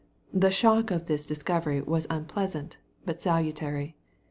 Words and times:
The 0.33 0.49
shock 0.49 0.89
of 0.89 1.05
this 1.05 1.27
discovery 1.27 1.79
was 1.79 2.07
unpleasant, 2.09 2.77
but 3.05 3.21
salutary. 3.21 3.95